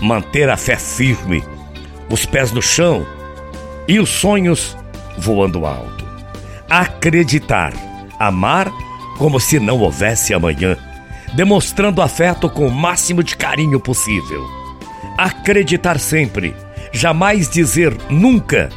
[0.00, 1.42] Manter a fé firme,
[2.10, 3.06] os pés no chão
[3.88, 4.76] e os sonhos
[5.18, 6.06] voando alto.
[6.68, 7.72] Acreditar.
[8.18, 8.70] Amar
[9.18, 10.76] como se não houvesse amanhã,
[11.34, 14.44] demonstrando afeto com o máximo de carinho possível.
[15.18, 16.54] Acreditar sempre,
[16.92, 18.68] jamais dizer nunca,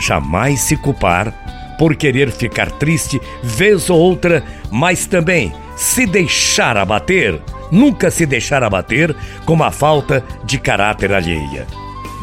[0.00, 1.41] jamais se culpar
[1.82, 8.62] por querer ficar triste vez ou outra, mas também se deixar abater, nunca se deixar
[8.62, 9.12] abater
[9.44, 11.66] com a falta de caráter alheia.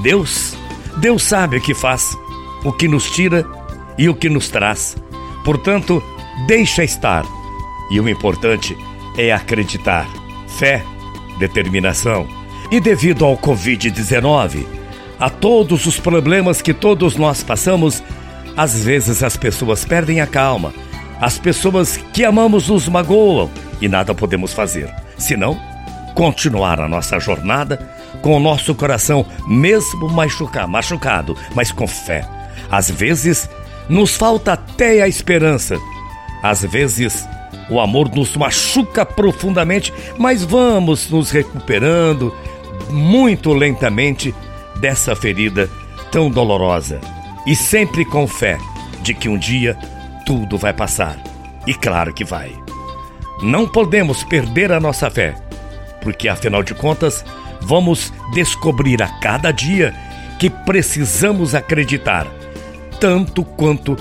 [0.02, 0.56] Deus,
[1.02, 2.18] Deus sabe o que faz,
[2.64, 3.46] o que nos tira
[3.98, 4.96] e o que nos traz.
[5.44, 6.02] Portanto,
[6.48, 7.26] deixa estar.
[7.92, 8.78] E o importante
[9.18, 10.08] é acreditar,
[10.58, 10.86] fé,
[11.38, 12.26] determinação.
[12.72, 14.66] E devido ao Covid-19,
[15.20, 18.02] a todos os problemas que todos nós passamos,
[18.60, 20.74] às vezes as pessoas perdem a calma,
[21.22, 23.50] as pessoas que amamos nos magoam
[23.80, 25.58] e nada podemos fazer, senão
[26.14, 27.78] continuar a nossa jornada
[28.22, 32.28] com o nosso coração mesmo machucar, machucado, mas com fé.
[32.70, 33.50] Às vezes
[33.88, 35.78] nos falta até a esperança.
[36.44, 37.26] Às vezes
[37.70, 42.36] o amor nos machuca profundamente, mas vamos nos recuperando
[42.90, 44.36] muito lentamente
[44.82, 45.70] dessa ferida
[46.12, 47.00] tão dolorosa
[47.50, 48.60] e sempre com fé
[49.02, 49.76] de que um dia
[50.24, 51.18] tudo vai passar.
[51.66, 52.56] E claro que vai.
[53.42, 55.34] Não podemos perder a nossa fé,
[56.00, 57.26] porque afinal de contas,
[57.60, 59.96] vamos descobrir a cada dia
[60.38, 62.28] que precisamos acreditar,
[63.00, 63.96] tanto quanto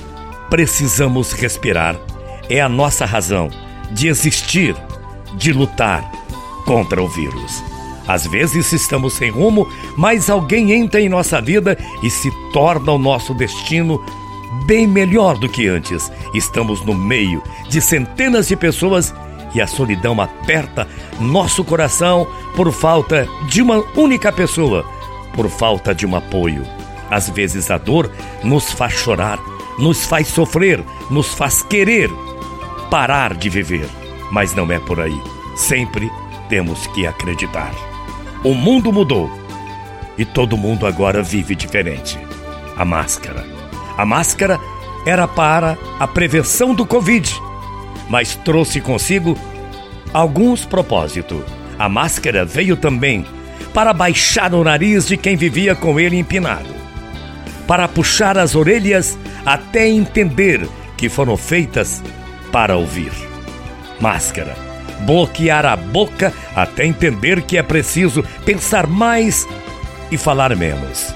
[0.51, 1.97] precisamos respirar.
[2.51, 3.49] É a nossa razão
[3.91, 4.77] de existir,
[5.39, 6.05] de lutar
[6.67, 7.78] contra o vírus.
[8.09, 12.99] Às vezes estamos sem rumo, mas alguém entra em nossa vida e se torna o
[12.99, 14.03] nosso destino
[14.65, 16.11] bem melhor do que antes.
[16.33, 19.15] Estamos no meio de centenas de pessoas
[19.55, 20.89] e a solidão aperta
[21.21, 22.27] nosso coração
[22.57, 24.85] por falta de uma única pessoa,
[25.35, 26.63] por falta de um apoio.
[27.11, 28.11] Às vezes a dor
[28.43, 29.39] nos faz chorar,
[29.79, 32.11] nos faz sofrer, nos faz querer
[32.91, 33.89] parar de viver.
[34.31, 35.19] Mas não é por aí.
[35.57, 36.11] Sempre
[36.49, 37.73] temos que acreditar.
[38.45, 39.29] O mundo mudou
[40.17, 42.19] e todo mundo agora vive diferente.
[42.77, 43.45] A máscara.
[43.97, 44.61] A máscara
[45.05, 47.35] era para a prevenção do Covid,
[48.09, 49.37] mas trouxe consigo
[50.13, 51.43] alguns propósitos.
[51.77, 53.27] A máscara veio também
[53.75, 56.69] para baixar o nariz de quem vivia com ele empinado,
[57.67, 62.03] para puxar as orelhas até entender que foram feitas
[62.53, 63.13] para ouvir.
[64.01, 64.69] Máscara
[65.01, 69.47] bloquear a boca até entender que é preciso pensar mais
[70.11, 71.15] e falar menos.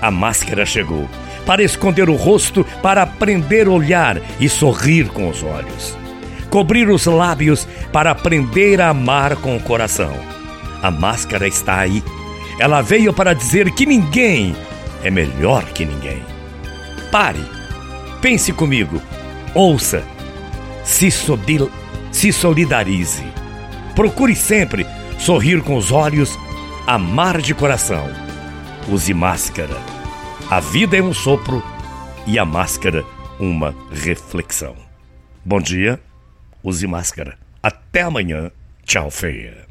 [0.00, 1.08] A máscara chegou
[1.44, 5.96] para esconder o rosto, para aprender a olhar e sorrir com os olhos.
[6.50, 10.14] Cobrir os lábios para aprender a amar com o coração.
[10.82, 12.02] A máscara está aí.
[12.60, 14.54] Ela veio para dizer que ninguém
[15.02, 16.22] é melhor que ninguém.
[17.10, 17.40] Pare,
[18.20, 19.00] pense comigo,
[19.54, 20.02] ouça,
[20.84, 21.70] se sodil
[22.18, 23.22] se solidarize.
[23.94, 24.84] Procure sempre
[25.20, 26.36] sorrir com os olhos,
[26.84, 28.08] amar de coração.
[28.88, 29.76] Use máscara.
[30.50, 31.62] A vida é um sopro
[32.26, 33.04] e a máscara
[33.38, 34.74] uma reflexão.
[35.44, 36.00] Bom dia,
[36.60, 37.38] use máscara.
[37.62, 38.50] Até amanhã.
[38.84, 39.67] Tchau, feia.